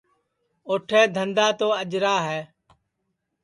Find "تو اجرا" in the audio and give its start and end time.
1.59-2.15